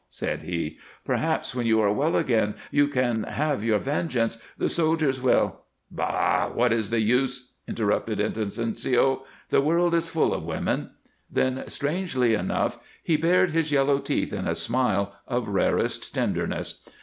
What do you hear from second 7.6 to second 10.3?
interrupted Inocencio. "The world is